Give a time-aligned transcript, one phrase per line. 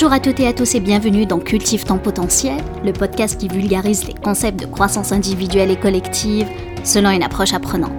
[0.00, 3.48] Bonjour à toutes et à tous et bienvenue dans Cultive ton potentiel, le podcast qui
[3.48, 6.48] vulgarise les concepts de croissance individuelle et collective
[6.84, 7.92] selon une approche apprenante.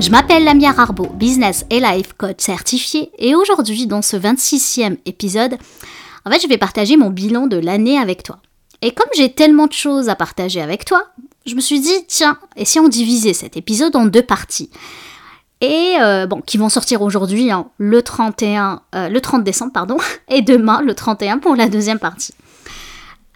[0.00, 5.58] Je m'appelle Lamia Arbo, business et life coach certifié, et aujourd'hui, dans ce 26e épisode,
[6.24, 8.38] en fait, je vais partager mon bilan de l'année avec toi.
[8.80, 11.04] Et comme j'ai tellement de choses à partager avec toi,
[11.44, 14.70] je me suis dit, tiens, et si on divisait cet épisode en deux parties?
[15.60, 19.96] Et euh, bon, qui vont sortir aujourd'hui, hein, le 31, euh, le 30 décembre, pardon,
[20.28, 22.34] et demain, le 31 pour la deuxième partie.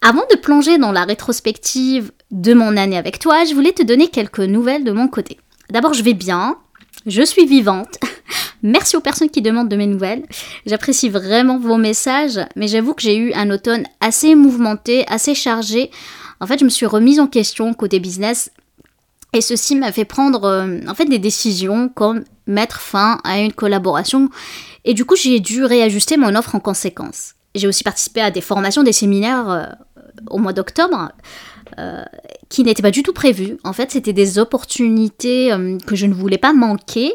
[0.03, 4.09] Avant de plonger dans la rétrospective de mon année avec toi, je voulais te donner
[4.09, 5.39] quelques nouvelles de mon côté.
[5.71, 6.57] D'abord, je vais bien,
[7.07, 7.99] je suis vivante.
[8.63, 10.25] Merci aux personnes qui demandent de mes nouvelles.
[10.67, 15.91] J'apprécie vraiment vos messages, mais j'avoue que j'ai eu un automne assez mouvementé, assez chargé.
[16.41, 18.51] En fait, je me suis remise en question côté business
[19.33, 23.53] et ceci m'a fait prendre euh, en fait des décisions comme mettre fin à une
[23.53, 24.29] collaboration
[24.85, 27.35] et du coup j'ai dû réajuster mon offre en conséquence.
[27.55, 29.65] J'ai aussi participé à des formations, des séminaires euh,
[30.31, 31.11] au mois d'octobre
[31.79, 32.03] euh,
[32.49, 33.59] qui n'étaient pas du tout prévus.
[33.63, 35.53] En fait, c'était des opportunités
[35.87, 37.13] que je ne voulais pas manquer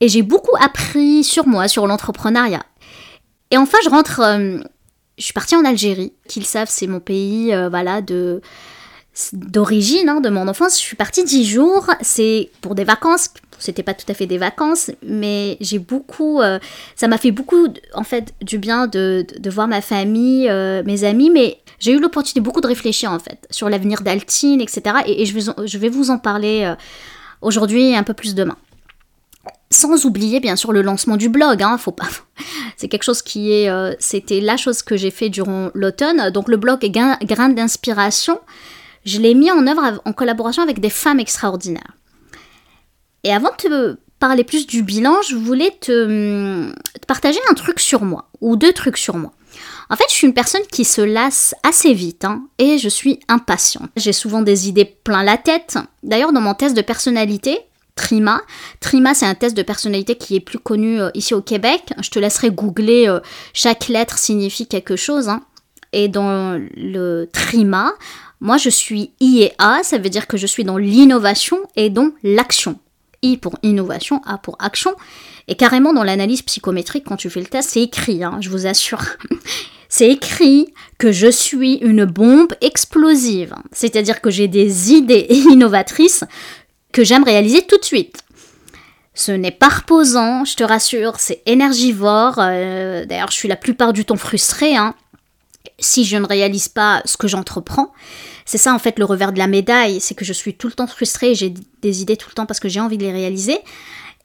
[0.00, 2.64] et j'ai beaucoup appris sur moi, sur l'entrepreneuriat.
[3.52, 4.20] Et enfin, je rentre,
[5.18, 6.12] je suis partie en Algérie.
[6.28, 8.40] Qu'ils savent, c'est mon pays, voilà, de
[9.32, 10.76] d'origine hein, de mon enfance.
[10.78, 11.86] Je suis partie dix jours.
[12.00, 13.30] C'est pour des vacances.
[13.58, 16.40] C'était pas tout à fait des vacances, mais j'ai beaucoup.
[16.40, 16.58] Euh,
[16.96, 21.04] ça m'a fait beaucoup, en fait, du bien de, de, voir ma famille, euh, mes
[21.04, 24.96] amis, mais j'ai eu l'opportunité beaucoup de réfléchir, en fait, sur l'avenir d'Altine, etc.
[25.06, 26.74] Et, je, vais, vous en parler euh,
[27.40, 28.56] aujourd'hui et un peu plus demain.
[29.70, 31.62] Sans oublier, bien sûr, le lancement du blog.
[31.62, 32.08] Hein, faut pas.
[32.76, 33.70] C'est quelque chose qui est.
[34.00, 36.30] C'était la chose que j'ai fait durant l'automne.
[36.30, 38.40] Donc, le blog est grain d'inspiration
[39.04, 41.96] je l'ai mis en œuvre en collaboration avec des femmes extraordinaires.
[43.24, 46.72] Et avant de te parler plus du bilan, je voulais te,
[47.06, 49.32] partager un truc sur moi, ou deux trucs sur moi.
[49.90, 53.20] En fait, je suis une personne qui se lasse assez vite hein, et je suis
[53.28, 53.90] impatiente.
[53.96, 55.76] J'ai souvent des idées plein la tête.
[56.02, 57.58] D'ailleurs, dans mon test de personnalité,
[57.94, 58.40] Trima.
[58.80, 61.92] Trima, c'est un test de personnalité qui est plus connu euh, ici au Québec.
[62.00, 63.20] Je te laisserai googler, euh,
[63.52, 65.28] chaque lettre signifie quelque chose.
[65.28, 65.42] Hein.
[65.92, 67.92] Et dans le Trima,
[68.42, 71.90] moi, je suis I et A, ça veut dire que je suis dans l'innovation et
[71.90, 72.76] dans l'action.
[73.22, 74.96] I pour innovation, A pour action.
[75.46, 78.66] Et carrément dans l'analyse psychométrique, quand tu fais le test, c'est écrit, hein, je vous
[78.66, 79.04] assure.
[79.88, 83.54] c'est écrit que je suis une bombe explosive.
[83.70, 86.24] C'est-à-dire que j'ai des idées innovatrices
[86.90, 88.24] que j'aime réaliser tout de suite.
[89.14, 92.40] Ce n'est pas reposant, je te rassure, c'est énergivore.
[92.40, 94.74] Euh, d'ailleurs, je suis la plupart du temps frustrée.
[94.74, 94.96] Hein
[95.78, 97.92] si je ne réalise pas ce que j'entreprends.
[98.44, 100.72] C'est ça en fait le revers de la médaille, c'est que je suis tout le
[100.72, 103.58] temps frustrée, j'ai des idées tout le temps parce que j'ai envie de les réaliser.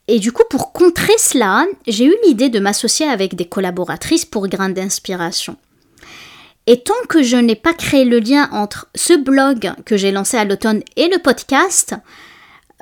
[0.08, 4.48] Et du coup, pour contrer cela, j'ai eu l'idée de m'associer avec des collaboratrices pour
[4.48, 5.58] grain d'inspiration.
[6.66, 10.38] Et tant que je n'ai pas créé le lien entre ce blog que j'ai lancé
[10.38, 11.96] à l'automne et le podcast,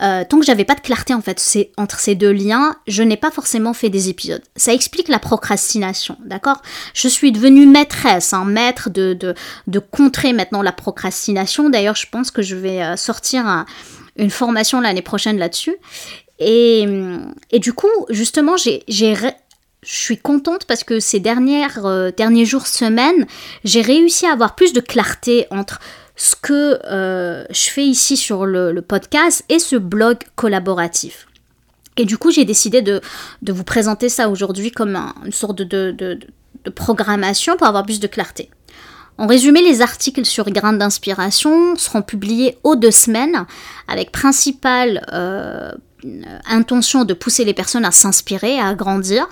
[0.01, 1.41] euh, tant que j'avais pas de clarté en fait
[1.77, 4.41] entre ces deux liens, je n'ai pas forcément fait des épisodes.
[4.55, 6.61] Ça explique la procrastination, d'accord?
[6.93, 11.69] Je suis devenue maîtresse, hein, maître de, de, contrer maintenant la procrastination.
[11.69, 13.65] D'ailleurs, je pense que je vais euh, sortir
[14.17, 15.75] une formation l'année prochaine là-dessus.
[16.39, 16.85] Et,
[17.51, 18.83] et, du coup, justement, j'ai
[19.85, 23.27] je suis contente parce que ces dernières, euh, derniers jours, semaines,
[23.63, 25.79] j'ai réussi à avoir plus de clarté entre
[26.15, 31.27] ce que euh, je fais ici sur le, podcast et ce blog collaboratif.
[31.97, 33.01] Et du coup, j'ai décidé de,
[33.47, 36.19] vous présenter ça aujourd'hui comme une sorte de,
[36.73, 38.49] programmation pour avoir plus de clarté.
[39.17, 43.45] En résumé, les articles sur Grain d'inspiration seront publiés aux deux semaines
[43.87, 45.71] avec principale euh,
[46.45, 49.27] intention de pousser les personnes à s'inspirer, à grandir.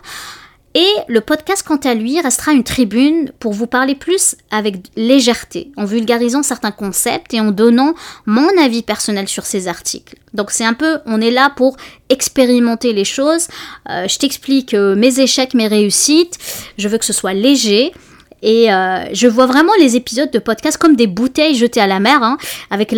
[0.76, 5.72] Et le podcast, quant à lui, restera une tribune pour vous parler plus avec légèreté,
[5.78, 7.94] en vulgarisant certains concepts et en donnant
[8.26, 10.16] mon avis personnel sur ces articles.
[10.34, 11.78] Donc c'est un peu, on est là pour
[12.10, 13.48] expérimenter les choses.
[13.90, 16.40] Euh, je t'explique euh, mes échecs, mes réussites.
[16.80, 17.94] Je veux que ce soit léger.
[18.42, 22.00] Et euh, je vois vraiment les épisodes de podcast comme des bouteilles jetées à la
[22.00, 22.38] mer, hein,
[22.72, 22.92] avec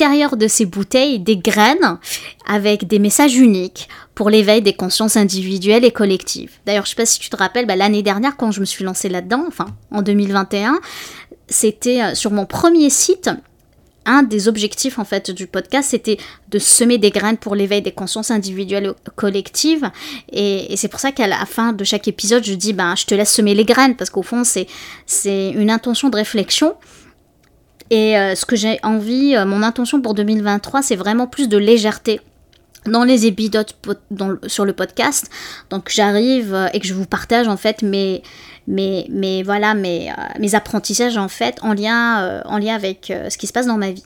[0.00, 1.98] de ces bouteilles des graines,
[2.46, 6.52] avec des messages uniques pour l'éveil des consciences individuelles et collectives.
[6.64, 8.82] D'ailleurs, je sais pas si tu te rappelles, bah, l'année dernière, quand je me suis
[8.82, 10.80] lancée là-dedans, enfin en 2021,
[11.48, 13.28] c'était euh, sur mon premier site,
[14.06, 16.16] un des objectifs en fait du podcast, c'était
[16.48, 19.90] de semer des graines pour l'éveil des consciences individuelles et collectives.
[20.32, 23.14] Et, c'est pour ça qu'à la fin de chaque épisode, je dis, ben, je te
[23.14, 24.66] laisse semer les graines, parce qu'au fond, c'est,
[25.04, 26.74] c'est une intention de réflexion.
[27.90, 31.58] Et euh, ce que j'ai envie, euh, mon intention pour 2023, c'est vraiment plus de
[31.58, 32.20] légèreté
[32.86, 33.68] dans les épisodes
[34.46, 35.30] sur le podcast.
[35.70, 38.22] Donc j'arrive euh, et que je vous partage en fait mes,
[38.66, 43.46] mes, voilà, mes, euh, apprentissages en fait en lien, euh, en lien avec ce qui
[43.46, 44.04] se passe dans ma vie.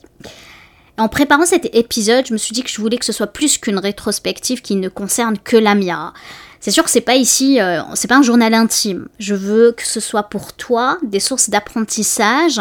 [0.97, 3.59] En préparant cet épisode, je me suis dit que je voulais que ce soit plus
[3.59, 6.13] qu'une rétrospective qui ne concerne que la Mia.
[6.61, 7.59] C'est sûr que c'est pas ici,
[7.95, 9.09] c'est pas un journal intime.
[9.19, 12.61] Je veux que ce soit pour toi des sources d'apprentissage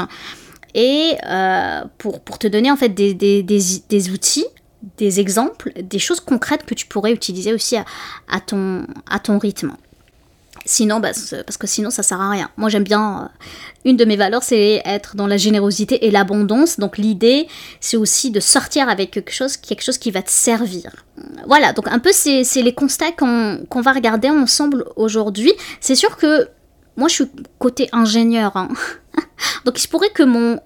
[0.73, 1.17] et
[1.97, 4.45] pour, pour, te donner en fait des, des, des, outils
[4.97, 9.73] des exemples, des choses concrètes que tu pourrais utiliser aussi à, ton, à ton rythme.
[10.65, 11.11] Sinon, bah,
[11.45, 12.49] parce que sinon, ça sert à rien.
[12.55, 13.23] Moi, j'aime bien.
[13.23, 13.45] Euh,
[13.83, 16.79] une de mes valeurs, c'est être dans la générosité et l'abondance.
[16.79, 17.47] Donc, l'idée,
[17.81, 20.91] c'est aussi de sortir avec quelque chose, quelque chose qui va te servir.
[21.47, 21.73] Voilà.
[21.73, 25.51] Donc, un peu, c'est les constats qu'on va regarder ensemble aujourd'hui.
[25.81, 26.47] C'est sûr que
[26.95, 27.25] moi, je suis
[27.59, 28.55] côté ingénieur.
[28.55, 28.69] Hein.
[29.65, 30.59] Donc, il se pourrait que mon,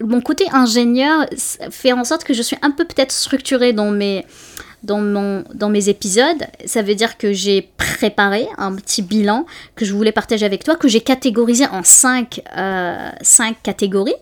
[0.00, 1.26] mon côté ingénieur
[1.70, 4.24] fait en sorte que je suis un peu peut-être structurée dans mes,
[4.82, 6.44] dans, mon, dans mes épisodes.
[6.66, 10.76] Ça veut dire que j'ai préparé un petit bilan que je voulais partager avec toi,
[10.76, 13.10] que j'ai catégorisé en cinq, euh,
[13.62, 14.14] catégories.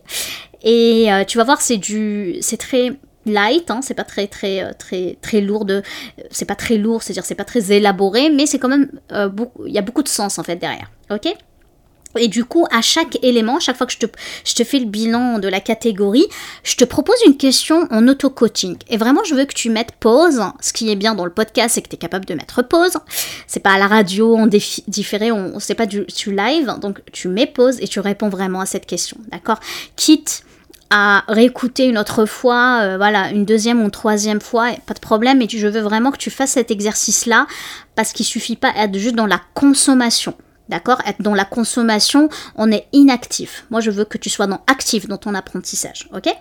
[0.62, 2.93] Et euh, tu vas voir, c'est du, c'est très
[3.26, 5.82] light, hein, c'est pas très très euh, très très lourd de,
[6.31, 8.90] c'est pas très lourd, c'est-à-dire c'est pas très élaboré, mais c'est quand même
[9.31, 11.34] beaucoup, il y a beaucoup de sens en fait derrière, ok
[12.18, 14.06] et du coup, à chaque élément, chaque fois que je te,
[14.44, 16.26] je te fais le bilan de la catégorie,
[16.64, 18.76] je te propose une question en auto-coaching.
[18.88, 20.42] Et vraiment, je veux que tu mettes pause.
[20.60, 22.96] Ce qui est bien dans le podcast, c'est que tu es capable de mettre pause.
[23.46, 26.74] C'est pas à la radio, en différé, on, c'est pas du, live.
[26.80, 29.16] Donc, tu mets pause et tu réponds vraiment à cette question.
[29.30, 29.60] D'accord?
[29.94, 30.42] Quitte
[30.92, 34.98] à réécouter une autre fois, euh, voilà, une deuxième ou une troisième fois, pas de
[34.98, 37.46] problème, mais je veux vraiment que tu fasses cet exercice-là
[37.94, 40.34] parce qu'il suffit pas d'être juste dans la consommation.
[40.70, 41.02] D'accord?
[41.19, 43.67] Dans la consommation, on est inactif.
[43.70, 46.08] Moi, je veux que tu sois dans actif dans ton apprentissage.
[46.14, 46.32] Ok?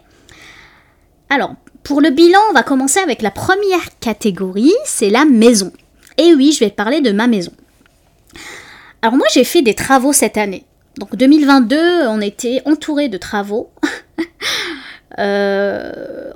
[1.32, 5.74] Alors, pour le bilan, on va commencer avec la première catégorie, c'est la maison.
[6.18, 7.52] Et oui, je vais parler de ma maison.
[9.02, 10.64] Alors moi, j'ai fait des travaux cette année.
[11.00, 13.72] Donc 2022, on était entouré de travaux.
[15.18, 16.32] Euh,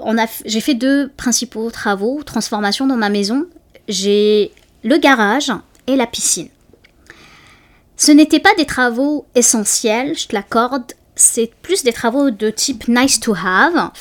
[0.45, 3.45] j'ai fait deux principaux travaux, transformations dans ma maison.
[3.87, 4.51] J'ai
[4.83, 5.53] le garage
[5.87, 6.49] et la piscine.
[7.95, 12.87] Ce n'étaient pas des travaux essentiels, je te l'accorde, c'est plus des travaux de type
[12.87, 13.91] nice to have.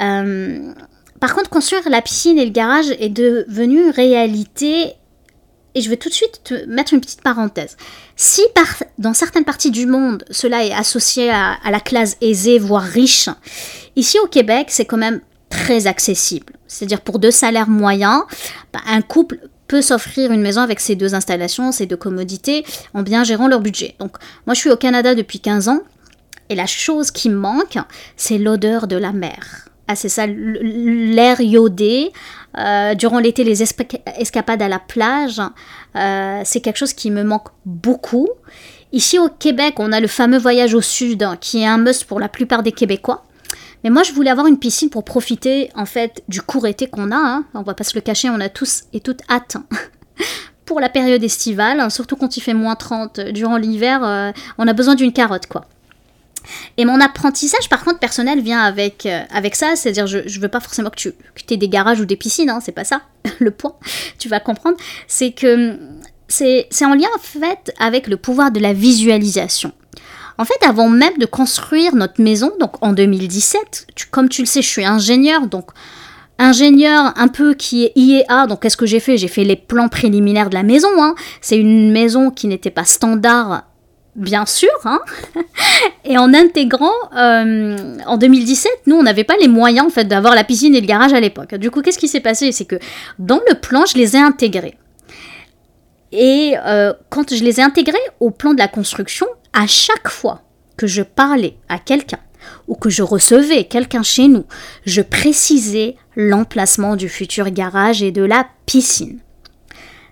[0.00, 0.72] Euh,
[1.20, 4.92] par contre, construire la piscine et le garage est devenu réalité.
[5.74, 7.76] Et je vais tout de suite te mettre une petite parenthèse.
[8.16, 8.42] Si
[8.98, 13.28] dans certaines parties du monde, cela est associé à, la classe aisée, voire riche,
[13.94, 16.54] ici au Québec, c'est quand même très accessible.
[16.66, 18.22] C'est-à-dire pour deux salaires moyens,
[18.72, 23.02] bah, un couple peut s'offrir une maison avec ces deux installations, ces deux commodités, en
[23.02, 23.94] bien gérant leur budget.
[24.00, 24.16] Donc
[24.46, 25.80] moi je suis au Canada depuis 15 ans,
[26.48, 27.78] et la chose qui manque,
[28.16, 29.68] c'est l'odeur de la mer.
[29.86, 32.12] Ah c'est ça, l'air iodé.
[32.58, 35.40] Euh, durant l'été, les escapades à la plage,
[35.96, 38.28] euh, c'est quelque chose qui me manque beaucoup.
[38.92, 42.20] Ici au Québec, on a le fameux voyage au sud, qui est un must pour
[42.20, 43.24] la plupart des Québécois.
[43.84, 47.10] Mais moi, je voulais avoir une piscine pour profiter, en fait, du court été qu'on
[47.10, 47.16] a.
[47.16, 47.44] Hein.
[47.54, 49.56] On va pas se le cacher, on a tous et toutes hâte
[50.64, 54.68] pour la période estivale, hein, surtout quand il fait moins 30 durant l'hiver, euh, on
[54.68, 55.64] a besoin d'une carotte, quoi.
[56.76, 60.48] Et mon apprentissage, par contre, personnel vient avec, euh, avec ça, c'est-à-dire je, je veux
[60.48, 63.02] pas forcément que tu que aies des garages ou des piscines, hein, c'est pas ça
[63.38, 63.74] le point,
[64.18, 64.76] tu vas comprendre.
[65.06, 65.78] C'est que
[66.28, 69.72] c'est en lien en fait avec le pouvoir de la visualisation.
[70.38, 74.62] En fait, avant même de construire notre maison, donc en 2017, comme tu le sais,
[74.62, 75.70] je suis ingénieur, donc
[76.38, 78.46] ingénieur un peu qui est IEA.
[78.46, 79.16] Donc qu'est-ce que j'ai fait?
[79.16, 80.88] J'ai fait les plans préliminaires de la maison.
[80.98, 81.16] Hein.
[81.40, 83.64] C'est une maison qui n'était pas standard
[84.18, 85.00] bien sûr, hein.
[86.04, 90.34] et en intégrant, euh, en 2017, nous, on n'avait pas les moyens, en fait, d'avoir
[90.34, 91.54] la piscine et le garage à l'époque.
[91.54, 92.50] Du coup, qu'est-ce qui s'est passé?
[92.50, 92.76] C'est que
[93.20, 94.76] dans le plan, je les ai intégrés.
[96.10, 100.42] Et euh, quand je les ai intégrés au plan de la construction, à chaque fois
[100.76, 102.20] que je parlais à quelqu'un
[102.66, 104.44] ou que je recevais quelqu'un chez nous,
[104.86, 109.18] je précisais l'emplacement du futur garage et de la piscine.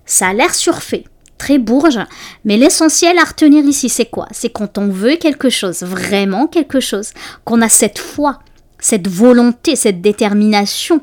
[0.05, 1.05] Ça a l'air surfait,
[1.39, 1.99] très bourge,
[2.45, 4.27] mais l'essentiel à retenir ici, c'est quoi?
[4.33, 7.13] C'est quand on veut quelque chose, vraiment quelque chose,
[7.45, 8.41] qu'on a cette foi,
[8.79, 11.01] cette volonté, cette détermination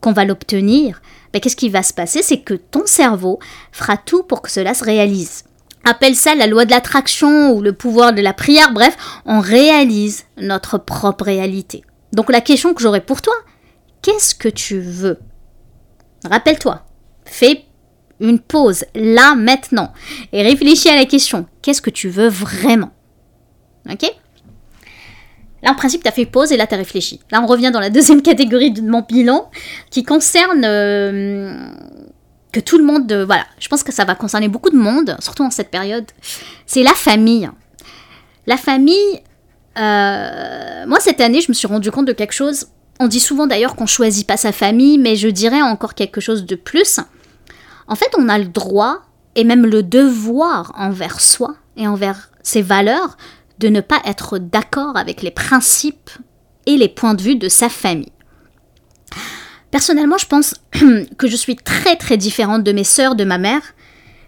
[0.00, 1.00] qu'on va l'obtenir,
[1.32, 2.22] ben, qu'est-ce qui va se passer?
[2.22, 3.38] C'est que ton cerveau
[3.72, 5.44] fera tout pour que cela se réalise.
[5.84, 10.24] Appelle ça la loi de l'attraction ou le pouvoir de la prière, bref, on réalise
[10.36, 11.82] notre propre réalité.
[12.12, 13.34] Donc la question que j'aurais pour toi,
[14.02, 15.18] qu'est-ce que tu veux?
[16.24, 16.84] Rappelle-toi,
[17.24, 17.64] fais
[18.20, 19.92] une pause là maintenant
[20.32, 22.90] et réfléchis à la question, qu'est-ce que tu veux vraiment?
[23.90, 24.12] Ok?
[25.62, 27.20] Là, en principe, tu as fait pause et là, tu as réfléchi.
[27.30, 29.50] Là, on revient dans la deuxième catégorie de mon bilan
[29.90, 31.70] qui concerne euh,
[32.52, 33.12] que tout le monde.
[33.26, 36.06] Voilà, je pense que ça va concerner beaucoup de monde, surtout en cette période.
[36.66, 37.50] C'est la famille.
[38.46, 39.20] La famille.
[39.78, 42.66] Euh, moi, cette année, je me suis rendu compte de quelque chose.
[42.98, 46.44] On dit souvent d'ailleurs qu'on choisit pas sa famille, mais je dirais encore quelque chose
[46.44, 47.00] de plus.
[47.88, 49.02] En fait, on a le droit
[49.36, 53.16] et même le devoir envers soi et envers ses valeurs
[53.58, 56.10] de ne pas être d'accord avec les principes
[56.66, 58.12] et les points de vue de sa famille.
[59.70, 60.54] Personnellement, je pense
[61.18, 63.62] que je suis très très différente de mes sœurs, de ma mère,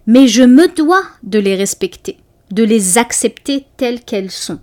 [0.06, 2.18] mais je me dois de les respecter,
[2.50, 4.60] de les accepter telles qu'elles sont,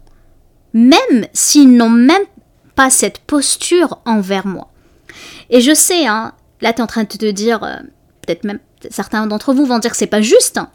[0.73, 2.23] même s'ils n'ont même
[2.75, 4.71] pas cette posture envers moi.
[5.49, 7.77] Et je sais, hein, là tu es en train de te dire, euh,
[8.21, 8.59] peut-être même
[8.89, 10.69] certains d'entre vous vont dire que c'est pas juste, hein.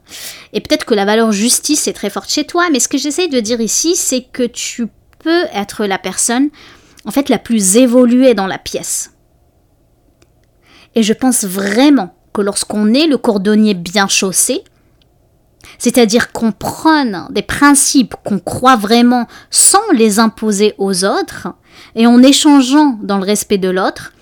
[0.52, 3.28] et peut-être que la valeur justice est très forte chez toi, mais ce que j'essaie
[3.28, 4.88] de dire ici, c'est que tu
[5.20, 6.50] peux être la personne,
[7.06, 9.13] en fait, la plus évoluée dans la pièce.
[10.94, 14.62] Et je pense vraiment que lorsqu'on est le cordonnier bien chaussé,
[15.78, 21.48] c'est-à-dire qu'on prenne des principes qu'on croit vraiment sans les imposer aux autres,
[21.94, 24.12] et en échangeant dans le respect de l'autre,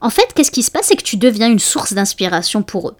[0.00, 0.86] en fait, qu'est-ce qui se passe?
[0.86, 2.96] C'est que tu deviens une source d'inspiration pour eux.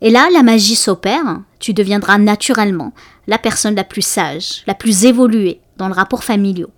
[0.00, 2.92] Et là, la magie s'opère, tu deviendras naturellement
[3.26, 6.68] la personne la plus sage, la plus évoluée dans le rapport familial.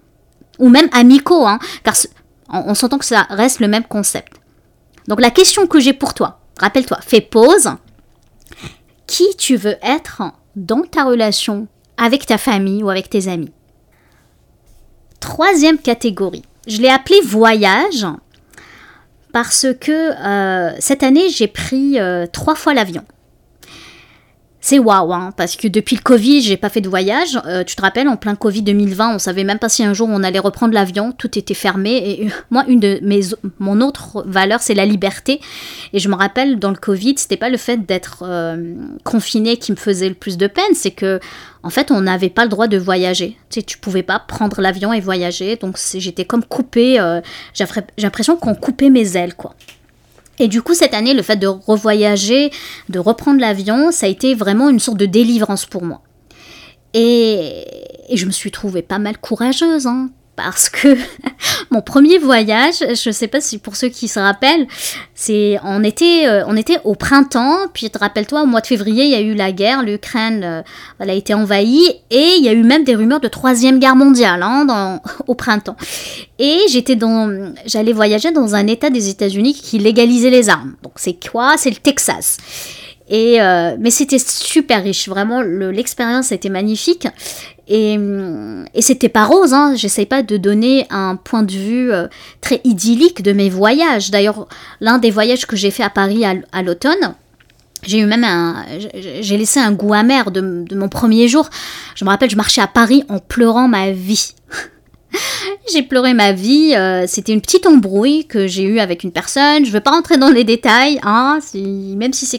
[0.59, 1.95] Ou même amicaux, hein, car
[2.51, 4.35] on, s'entend que ça reste le même concept.
[5.09, 7.71] Donc la question que j'ai pour toi, rappelle-toi, fais pause.
[9.07, 10.23] Qui tu veux être
[10.57, 13.53] dans ta relation avec ta famille ou avec tes amis?
[15.21, 18.07] Troisième catégorie, je l'ai appelée voyage
[19.33, 23.05] parce que euh, cette année j'ai pris euh, trois fois l'avion
[24.65, 27.39] c'est waouh, hein, parce que depuis le Covid, j'ai pas fait de voyage.
[27.45, 30.09] Euh, tu te rappelles, en plein Covid 2020, on savait même pas si un jour
[30.11, 31.91] on allait reprendre l'avion, tout était fermé.
[31.97, 33.21] Et euh, moi, une de mes,
[33.59, 35.43] mon autre valeur, c'est la liberté.
[35.93, 39.71] Et je me rappelle, dans le Covid, c'était pas le fait d'être euh, confiné qui
[39.71, 41.21] me faisait le plus de peine, c'est que
[41.63, 43.37] en fait, on n'avait pas le droit de voyager.
[43.51, 46.95] Tu sais, tu pouvais pas prendre l'avion et voyager, donc j'étais comme coupée.
[47.53, 47.67] j'ai
[47.99, 49.55] l'impression qu'on coupait mes ailes, quoi.
[50.39, 52.51] Et du coup, cette année, le fait de revoyager,
[52.89, 56.03] de reprendre l'avion, ça a été vraiment une sorte de délivrance pour moi.
[56.93, 57.65] Et,
[58.13, 60.97] je me suis trouvée pas mal courageuse, hein, parce que
[61.71, 64.67] mon premier voyage, je ne sais pas si pour ceux qui se rappellent,
[65.15, 69.11] c'est on était euh, on était au printemps, puis rappelle-toi au mois de février il
[69.11, 70.63] y a eu la guerre, l'Ukraine euh,
[70.99, 74.43] a été envahie et il y a eu même des rumeurs de troisième guerre mondiale
[74.43, 75.77] hein, au printemps.
[76.39, 80.75] Et j'étais dans j'allais voyager dans un État des États-Unis qui légalisait les armes.
[80.83, 81.55] Donc c'est quoi?
[81.57, 82.39] C'est le Texas.
[83.13, 87.07] Euh, mais c'était super riche, vraiment l'expérience était magnifique.
[87.67, 87.95] Et,
[88.75, 89.75] et c'était pas rose, hein.
[89.75, 92.09] j'essaye pas de donner un point de vue euh,
[92.43, 94.11] très idyllique de mes voyages.
[94.11, 94.49] D'ailleurs,
[94.81, 97.15] l'un des voyages que j'ai fait à Paris à, l'automne,
[97.83, 98.65] j'ai eu même un.
[99.21, 101.49] J'ai laissé un goût amer de, mon premier jour.
[101.95, 104.35] Je me rappelle, je marchais à Paris en pleurant ma vie.
[105.73, 106.75] j'ai pleuré ma vie.
[106.75, 109.65] Euh, c'était une petite embrouille que j'ai eue avec une personne.
[109.65, 112.39] Je vais pas rentrer dans les détails, hein, même si c'est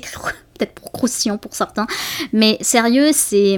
[0.57, 1.87] peut-être pour croustillant pour certains.
[2.33, 3.57] Mais sérieux, c'est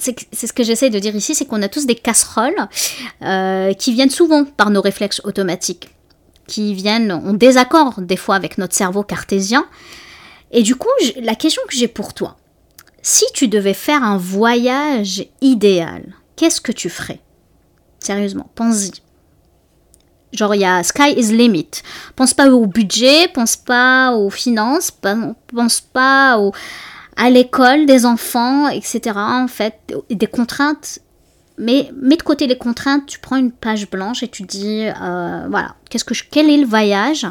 [0.00, 2.68] ce que j'essaie de dire ici, c'est qu'on a tous des casseroles
[3.22, 5.88] euh, qui viennent souvent par nos réflexes automatiques,
[6.46, 9.66] qui viennent en désaccord des fois avec notre cerveau cartésien.
[10.52, 10.88] Et du coup,
[11.20, 12.36] la question que j'ai pour toi,
[13.02, 17.20] si tu devais faire un voyage idéal, qu'est-ce que tu ferais?
[17.98, 18.92] Sérieusement, pense-y.
[20.32, 21.70] Genre, il y a sky is limit.
[22.16, 26.38] Pense pas au budget, pense pas aux finances, pense pas
[27.16, 29.12] à l'école des enfants, etc.
[29.16, 31.00] En fait, des contraintes.
[31.58, 35.46] Mais mets de côté les contraintes, tu prends une page blanche et tu dis, euh,
[35.50, 37.26] voilà, qu'est-ce que quel est le voyage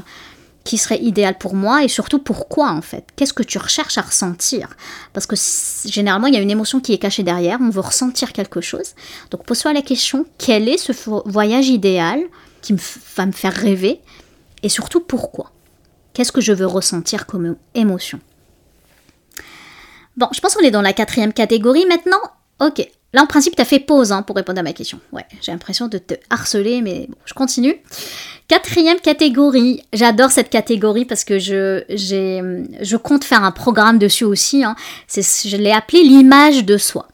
[0.63, 3.05] qui serait idéal pour moi et surtout pourquoi en fait?
[3.15, 4.67] Qu'est-ce que tu recherches à ressentir?
[5.13, 5.35] Parce que
[5.89, 8.93] généralement il y a une émotion qui est cachée derrière, on veut ressentir quelque chose.
[9.31, 10.91] Donc pose-toi la question, quel est ce
[11.25, 12.19] voyage idéal
[12.61, 12.75] qui
[13.15, 14.01] va me faire rêver
[14.63, 15.51] et surtout pourquoi?
[16.13, 18.19] Qu'est-ce que je veux ressentir comme émotion?
[20.17, 22.19] Bon, je pense qu'on est dans la quatrième catégorie maintenant.
[22.59, 24.99] Ok, là en principe tu as fait pause hein, pour répondre à ma question.
[25.13, 27.75] Ouais, j'ai l'impression de te harceler, mais bon, je continue.
[28.49, 34.63] Quatrième catégorie, j'adore cette catégorie parce que je, je compte faire un programme dessus aussi.
[34.63, 34.75] Hein.
[35.07, 37.07] je l'ai appelé l'image de soi.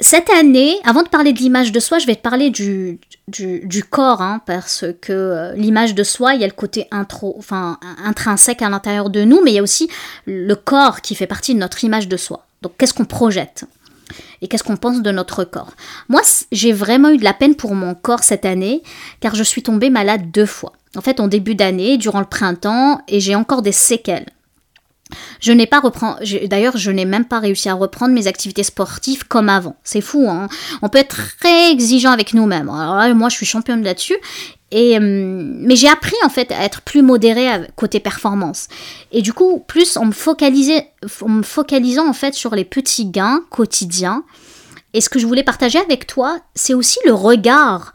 [0.00, 3.84] Cette année, avant de parler de l'image de soi, je vais te parler du, du,
[3.84, 7.78] corps, hein, parce que euh, l'image de soi, il y a le côté intro, enfin,
[8.02, 9.90] intrinsèque à l'intérieur de nous, mais il y a aussi
[10.24, 12.46] le corps qui fait partie de notre image de soi.
[12.62, 13.64] Donc qu'est-ce qu'on projette
[14.42, 15.74] et qu'est-ce qu'on pense de notre corps?
[16.08, 18.82] Moi, j'ai vraiment eu de la peine pour mon corps cette année,
[19.20, 20.72] car je suis tombée malade deux fois.
[20.96, 24.26] En fait, en début d'année, durant le printemps, et j'ai encore des séquelles.
[25.40, 29.26] Je n'ai pas reprendre, d'ailleurs, je n'ai même pas réussi à reprendre mes activités sportives
[29.26, 29.76] comme avant.
[29.84, 30.48] C'est fou, hein.
[30.82, 32.68] On peut être très exigeant avec nous-mêmes.
[32.68, 34.16] Alors là, moi, je suis championne là-dessus.
[34.72, 38.68] Et, euh, mais j'ai appris en fait à être plus modérée côté performance.
[39.10, 40.12] Et du coup, plus en me,
[41.22, 44.22] en me focalisant en fait sur les petits gains quotidiens.
[44.94, 47.92] Et ce que je voulais partager avec toi, c'est aussi le regard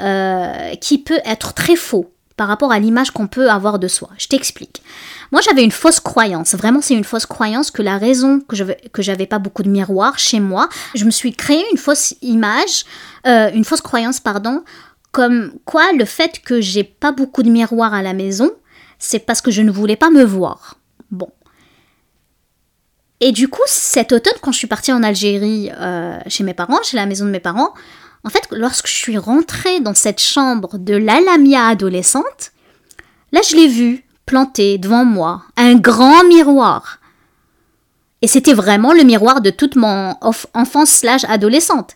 [0.00, 4.10] euh, qui peut être très faux par rapport à l'image qu'on peut avoir de soi.
[4.18, 4.82] Je t'explique.
[5.32, 6.54] Moi, j'avais une fausse croyance.
[6.54, 10.40] Vraiment, c'est une fausse croyance que la raison que j'avais pas beaucoup de miroirs chez
[10.40, 12.84] moi, je me suis créé une fausse image,
[13.26, 14.62] euh, une fausse croyance, pardon,
[15.12, 18.50] comme quoi le fait que j'ai pas beaucoup de miroirs à la maison,
[18.98, 20.76] c'est parce que je ne voulais pas me voir.
[21.10, 21.30] Bon.
[23.20, 26.82] Et du coup, cet automne, quand je suis partie en Algérie euh, chez mes parents,
[26.82, 27.72] chez la maison de mes parents,
[28.26, 32.50] en fait, lorsque je suis rentrée dans cette chambre de l'Alamia adolescente,
[33.30, 36.98] là, je l'ai vu planté devant moi, un grand miroir.
[38.22, 40.16] Et c'était vraiment le miroir de toute mon
[40.54, 41.92] enfance slash adolescente.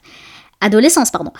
[0.61, 1.33] Adolescence, pardon.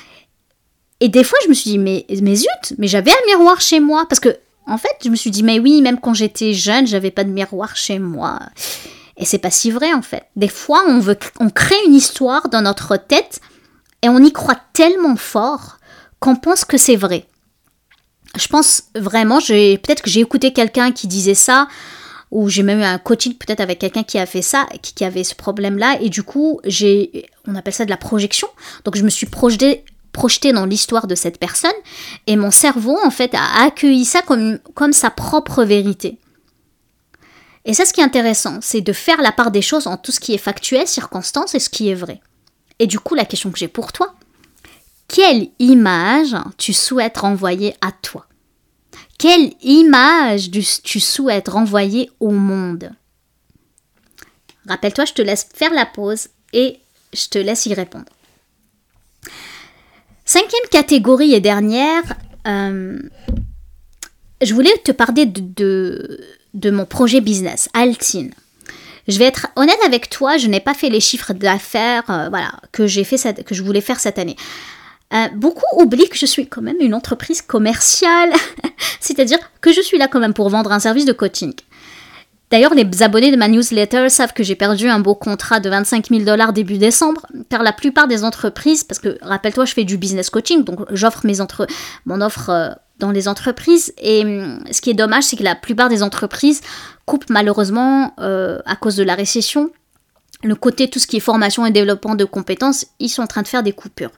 [0.99, 3.79] Et des fois, je me suis dit, mais, mais zut, mais j'avais un miroir chez
[3.79, 4.07] moi.
[4.09, 7.13] Parce que, en fait, je me suis dit, mais oui, même quand j'étais jeune, j'avais
[7.13, 8.41] pas de miroir chez moi.
[9.17, 10.25] Et c'est pas si vrai, en fait.
[10.35, 13.41] Des fois, on, veut, on crée une histoire dans notre tête
[14.03, 15.79] et on y croit tellement fort
[16.19, 17.27] qu'on pense que c'est vrai.
[18.37, 21.69] Je pense vraiment, peut-être que j'ai écouté quelqu'un qui disait ça,
[22.31, 25.25] ou j'ai même eu un coaching peut-être avec quelqu'un qui a fait ça, qui, avait
[25.25, 28.49] ce problème-là, et du coup, j'ai, on appelle ça de la projection.
[28.85, 31.71] Donc je me suis projeté projeté dans l'histoire de cette personne,
[32.27, 36.19] et mon cerveau, en fait, a accueilli ça comme, comme sa propre vérité.
[37.65, 40.11] Et ça, ce qui est intéressant, c'est de faire la part des choses en tout
[40.13, 42.21] ce qui est factuel, circonstance, et ce qui est vrai.
[42.81, 44.15] Et du coup, la question que j'ai pour toi,
[45.07, 48.27] quelle image tu souhaites renvoyer à toi?
[49.19, 50.51] Quelle image
[50.83, 52.91] tu souhaites renvoyer au monde?
[54.67, 56.81] Rappelle-toi, je te laisse faire la pause et
[57.13, 58.07] je te laisse y répondre.
[60.25, 62.03] Cinquième catégorie et dernière,
[62.47, 62.99] euh,
[64.41, 66.21] je voulais te parler de,
[66.55, 68.33] de mon projet business, Altine.
[69.11, 72.53] Je vais être honnête avec toi, je n'ai pas fait les chiffres d'affaires euh, voilà,
[72.73, 74.37] que, j'ai fait que je voulais faire cette année.
[75.13, 78.33] Euh, beaucoup oublient que je suis quand même une entreprise commerciale,
[79.01, 81.53] c'est-à-dire que je suis là quand même pour vendre un service de coaching.
[82.51, 86.09] D'ailleurs, les abonnés de ma newsletter savent que j'ai perdu un beau contrat de 25
[86.09, 89.97] 000 dollars début décembre, car la plupart des entreprises, parce que rappelle-toi, je fais du
[89.97, 91.69] business coaching, donc j'offre mes entre...
[92.07, 95.55] mon offre euh, dans les entreprises, et hum, ce qui est dommage, c'est que la
[95.55, 96.61] plupart des entreprises
[97.07, 99.71] coupent malheureusement euh, à cause de la récession.
[100.43, 103.43] Le côté tout ce qui est formation et développement de compétences, ils sont en train
[103.43, 104.13] de faire des coupures.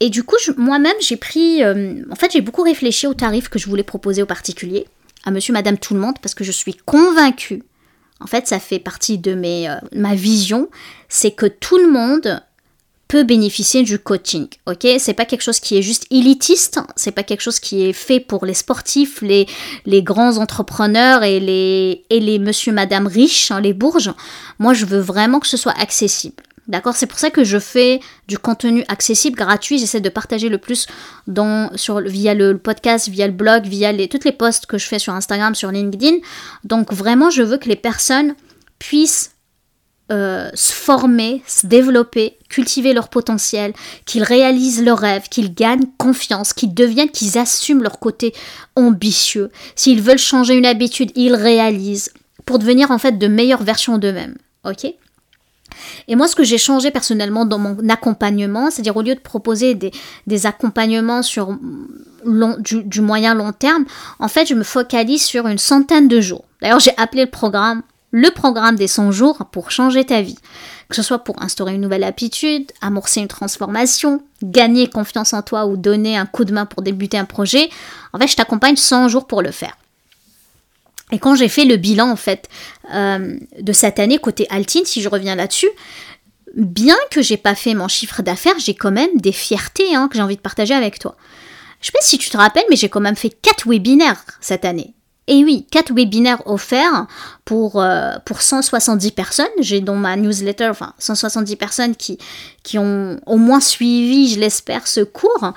[0.00, 1.62] Et du coup, moi-même, j'ai pris.
[1.62, 4.86] Euh, en fait, j'ai beaucoup réfléchi aux tarifs que je voulais proposer aux particuliers,
[5.26, 7.62] à monsieur, madame, tout le monde, parce que je suis convaincue.
[8.20, 10.70] En fait, ça fait partie de mes, euh, ma vision,
[11.08, 12.40] c'est que tout le monde
[13.08, 14.48] peut bénéficier du coaching.
[14.66, 17.92] Ok, c'est pas quelque chose qui est juste élitiste, c'est pas quelque chose qui est
[17.92, 19.46] fait pour les sportifs, les,
[19.84, 24.12] les grands entrepreneurs et les, et les monsieur, madame riches, hein, les bourges.
[24.58, 26.42] Moi, je veux vraiment que ce soit accessible.
[26.68, 29.78] D'accord C'est pour ça que je fais du contenu accessible, gratuit.
[29.78, 30.86] J'essaie de partager le plus
[31.26, 34.98] dans, sur, via le podcast, via le blog, via toutes les posts que je fais
[34.98, 36.16] sur Instagram, sur LinkedIn.
[36.64, 38.34] Donc vraiment, je veux que les personnes
[38.78, 39.36] puissent
[40.12, 43.72] euh, se former, se développer, cultiver leur potentiel,
[44.04, 48.32] qu'ils réalisent leurs rêves, qu'ils gagnent confiance, qu'ils deviennent, qu'ils assument leur côté
[48.76, 49.50] ambitieux.
[49.74, 52.12] S'ils veulent changer une habitude, ils réalisent
[52.44, 54.36] pour devenir en fait de meilleures versions d'eux-mêmes.
[54.64, 54.86] Ok?
[56.08, 59.74] Et moi, ce que j'ai changé personnellement dans mon accompagnement, c'est-à-dire au lieu de proposer
[59.74, 61.56] des, accompagnements sur
[62.58, 63.84] du, du, moyen long terme,
[64.18, 66.44] en fait, je me focalise sur une centaine de jours.
[66.60, 70.38] D'ailleurs, j'ai appelé le programme le programme des 100 jours pour changer ta vie.
[70.88, 75.66] Que ce soit pour instaurer une nouvelle habitude, amorcer une transformation, gagner confiance en toi
[75.66, 77.68] ou donner un coup de main pour débuter un projet,
[78.14, 79.76] en fait, je t'accompagne 100 jours pour le faire.
[81.12, 82.48] Et quand j'ai fait le bilan en fait
[82.92, 85.70] euh, de cette année côté Altine, si je reviens là-dessus,
[86.56, 90.16] bien que j'ai pas fait mon chiffre d'affaires, j'ai quand même des fiertés hein, que
[90.16, 91.16] j'ai envie de partager avec toi.
[91.80, 94.64] Je sais pas si tu te rappelles, mais j'ai quand même fait 4 webinaires cette
[94.64, 94.94] année.
[95.28, 97.06] Et oui, 4 webinaires offerts
[97.44, 99.46] pour, euh, pour 170 personnes.
[99.58, 102.18] J'ai dans ma newsletter, enfin 170 personnes qui,
[102.62, 105.52] qui ont au moins suivi, je l'espère, ce cours.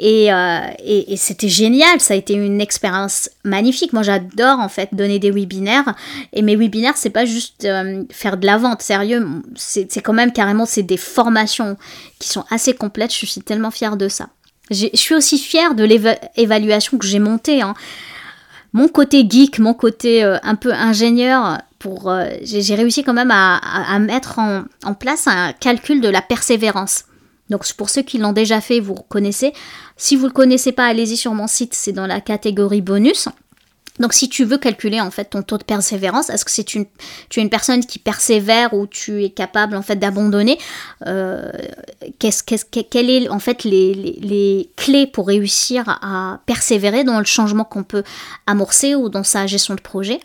[0.00, 3.92] Euh, et, et, c'était génial, ça a été une expérience magnifique.
[3.92, 5.94] Moi, j'adore en fait donner des webinaires.
[6.32, 9.26] Et mes webinaires, c'est pas juste euh, faire de la vente, sérieux.
[9.54, 11.76] C'est quand même carrément, c'est des formations
[12.18, 13.12] qui sont assez complètes.
[13.14, 14.28] Je suis tellement fière de ça.
[14.70, 17.60] Je suis aussi fière de l'évaluation que j'ai montée.
[17.60, 17.74] Hein.
[18.72, 22.10] Mon côté geek, mon côté euh, un peu ingénieur, pour
[22.42, 27.04] j'ai réussi quand même à, à, mettre en, en place un calcul de la persévérance.
[27.52, 29.52] Donc pour ceux qui l'ont déjà fait, vous connaissez.
[29.96, 33.28] Si vous ne le connaissez pas, allez-y sur mon site, c'est dans la catégorie bonus.
[34.00, 36.86] Donc si tu veux calculer en fait ton taux de persévérance, est-ce que c'est une
[37.28, 40.58] tu es une personne qui persévère ou tu es capable en fait d'abandonner
[41.06, 41.52] euh,
[42.18, 48.02] Quelles est en fait les, clés pour réussir à persévérer dans le changement qu'on peut
[48.46, 50.20] amorcer ou dans sa gestion de projet?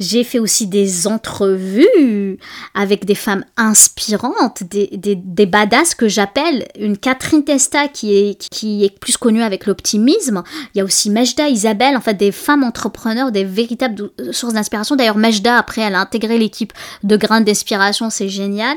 [0.00, 2.38] J'ai fait aussi des entrevues
[2.74, 6.66] avec des femmes inspirantes, des, des, badass que j'appelle.
[6.78, 10.42] Une Catherine Testa qui est, qui est plus connue avec l'optimisme.
[10.74, 14.96] Il y a aussi Majda, Isabelle, en fait des femmes entrepreneurs, des véritables sources d'inspiration.
[14.96, 16.72] D'ailleurs, Majda, après, elle a intégré l'équipe
[17.02, 18.76] de Grains d'inspiration, c'est génial.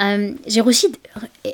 [0.00, 0.92] Euh, j'ai aussi,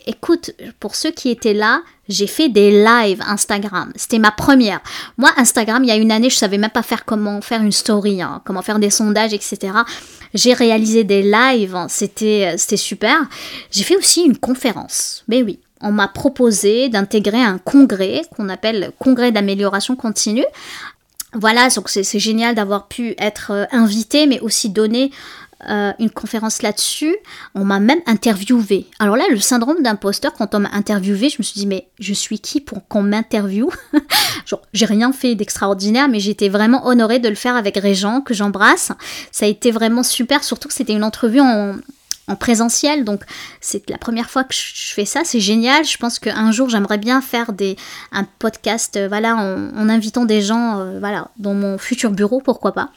[0.07, 3.93] écoute, pour ceux qui étaient là, j'ai fait des lives Instagram.
[3.97, 4.81] C'était ma première.
[5.19, 7.73] Moi, Instagram, il y a une année, je savais même pas faire comment faire une
[7.73, 9.73] story, hein, comment faire des sondages, etc.
[10.35, 13.17] J'ai réalisé des lives, hein, c'était, c'était super.
[13.71, 15.25] J'ai fait aussi une conférence.
[15.27, 20.47] Mais oui, on m'a proposé d'intégrer un congrès qu'on appelle congrès d'amélioration continue.
[21.33, 25.11] Voilà, donc c'est, c'est génial d'avoir pu être euh, invité, mais aussi donner
[25.69, 27.17] euh, une conférence là-dessus.
[27.55, 28.87] On m'a même interviewé.
[28.99, 32.13] Alors là, le syndrome d'imposteur, quand on m'a interviewé, je me suis dit, mais je
[32.13, 33.71] suis qui pour qu'on m'interviewe?
[34.75, 38.93] J'ai rien fait d'extraordinaire, mais j'étais vraiment honorée de le faire avec Régent, que j'embrasse.
[39.33, 41.77] Ça a été vraiment super, surtout que c'était une entrevue en,
[42.41, 43.23] présentiel, donc
[43.61, 45.85] c'est la première fois que je fais ça, c'est génial.
[45.85, 47.77] Je pense qu'un jour j'aimerais bien faire des,
[48.11, 52.73] un podcast, euh, voilà, en, invitant des gens, euh, voilà, dans mon futur bureau, pourquoi
[52.73, 52.91] pas.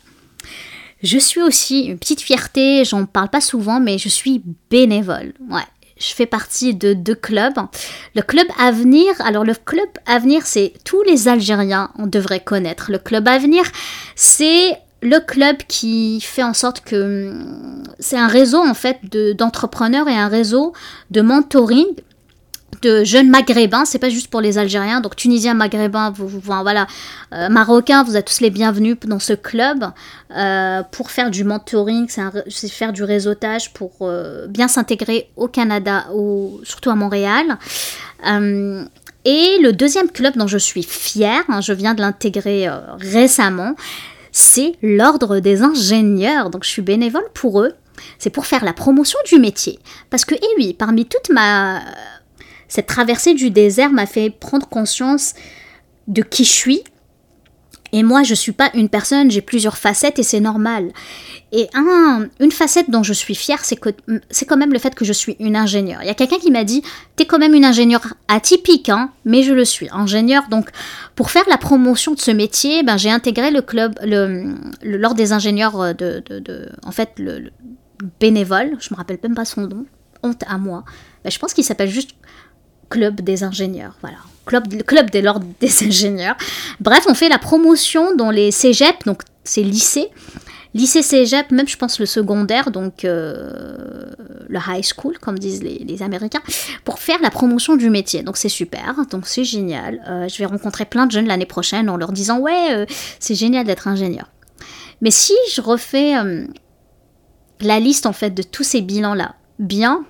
[1.01, 5.33] Je suis aussi une petite fierté, j'en parle pas souvent, mais je suis bénévole.
[5.49, 5.63] Ouais,
[5.97, 7.57] je fais partie de deux clubs.
[8.15, 12.91] Le club Avenir, alors le club Avenir, c'est tous les Algériens, on devrait connaître.
[12.91, 13.63] Le club Avenir,
[14.15, 18.99] c'est le club qui fait en sorte que hum, c'est un réseau en fait
[19.37, 20.73] d'entrepreneurs et un réseau
[21.11, 21.87] de mentoring
[22.81, 26.87] de jeunes maghrébins, c'est pas juste pour les Algériens, donc Tunisiens, Maghrébins, vous, vous voilà,
[27.33, 29.85] euh, Marocains, vous êtes tous les bienvenus dans ce club
[30.35, 32.07] euh, pour faire du mentoring,
[32.47, 37.57] c'est faire du réseautage pour euh, bien s'intégrer au Canada, ou surtout à Montréal.
[38.23, 42.67] et le deuxième club dont je suis fière, hein, je viens de l'intégrer
[42.99, 43.75] récemment,
[44.31, 47.73] c'est l'Ordre des ingénieurs, donc je suis bénévole pour eux.
[48.17, 49.79] C'est pour faire la promotion du métier.
[50.09, 51.81] Parce que, eh oui, parmi toute ma
[52.69, 55.33] cette traversée du désert m'a fait prendre conscience
[56.07, 56.83] de qui je suis.
[57.91, 60.91] Et moi, je ne suis pas une personne, j'ai plusieurs facettes et c'est normal.
[61.51, 65.13] Et un, une facette dont je suis fière, c'est quand même le fait que je
[65.13, 66.03] suis une ingénieure.
[66.03, 66.83] Il y a quelqu'un qui m'a dit,
[67.17, 70.43] tu es quand même une ingénieure atypique, hein, mais je le suis, ingénieure.
[70.51, 70.69] Donc,
[71.15, 74.53] pour faire la promotion de ce métier, ben, j'ai intégré le club, le,
[74.83, 77.49] l'ordre des ingénieurs de, de, en fait, le,
[78.19, 79.85] bénévole, je me rappelle même pas son nom,
[80.23, 80.83] honte à moi.
[81.23, 82.11] Ben, je pense qu'il s'appelle juste
[82.89, 84.17] club des ingénieurs, voilà.
[84.45, 86.35] Club, club de l'ordre des ingénieurs.
[86.79, 90.09] Bref, on fait la promotion dans les cégeps, donc c'est lycée.
[90.75, 94.05] Lycée cégep, même je pense le secondaire, donc euh,
[94.47, 96.41] le high school, comme disent les, Américains,
[96.85, 98.21] pour faire la promotion du métier.
[98.21, 100.03] Donc c'est super, donc c'est génial.
[100.07, 102.85] Euh, je vais rencontrer plein de jeunes l'année prochaine en leur disant ouais, euh,
[103.19, 104.29] c'est génial d'être ingénieur.
[105.01, 106.13] Mais si je refais
[107.61, 110.05] la liste en fait de tous ces bilans-là, bien,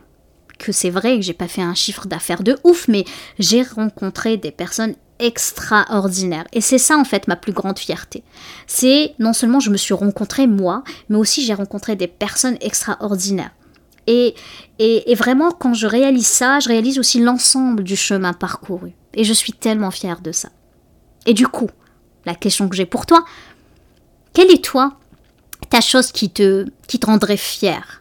[0.59, 3.05] que c'est vrai que j'ai pas fait un chiffre d'affaires de ouf, mais
[3.39, 6.45] j'ai rencontré des personnes extraordinaires.
[6.53, 8.23] Et c'est ça en fait ma plus grande fierté.
[8.67, 13.51] C'est non seulement je me suis rencontrée moi, mais aussi j'ai rencontré des personnes extraordinaires.
[14.07, 14.33] Et,
[14.79, 18.93] et, vraiment quand je réalise ça, je réalise aussi l'ensemble du chemin parcouru.
[19.13, 20.49] Et je suis tellement fière de ça.
[21.27, 21.69] Et du coup,
[22.25, 23.23] la question que j'ai pour toi,
[24.33, 24.93] quelle est toi
[25.69, 27.98] ta chose qui te, qui te rendrait fière?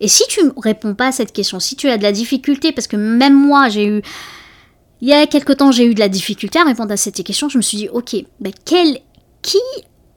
[0.00, 2.72] Et si tu ne réponds pas à cette question, si tu as de la difficulté,
[2.72, 4.02] parce que même moi, j'ai eu...
[5.02, 7.48] Il y a quelque temps, j'ai eu de la difficulté à répondre à cette question,
[7.48, 8.52] je me suis dit, ok, ben
[9.42, 9.58] qui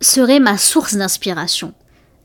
[0.02, 1.74] serait ma source d'inspiration?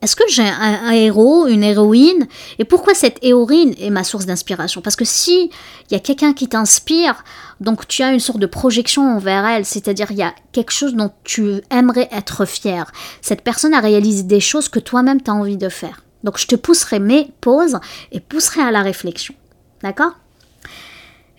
[0.01, 2.27] Est-ce que j'ai un, héros, une héroïne?
[2.57, 4.81] Et pourquoi cette héroïne est ma source d'inspiration?
[4.81, 5.51] Parce que si
[5.89, 7.23] il y a quelqu'un qui t'inspire,
[7.59, 10.93] donc tu as une sorte de projection envers elle, c'est-à-dire il y a quelque chose
[10.93, 12.89] dont tu aimerais être fier.
[13.21, 16.01] Cette personne a réalisé des choses que toi-même tu as envie de faire.
[16.23, 17.79] Donc je te pousserai mes pauses
[18.11, 19.33] et pousserai à la réflexion.
[19.81, 20.13] D'accord?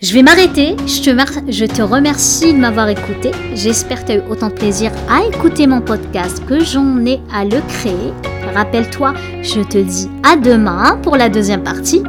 [0.02, 0.76] Je vais m'arrêter.
[0.86, 3.32] Je te, je te remercie de m'avoir écouté.
[3.54, 7.20] J'espère que tu as eu autant de plaisir à écouter mon podcast que j'en ai
[7.32, 8.14] à le créer.
[8.54, 9.12] Rappelle-toi,
[9.42, 12.02] je te dis à demain pour la deuxième partie.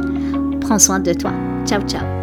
[0.62, 1.32] Prends soin de toi.
[1.66, 2.21] Ciao, ciao.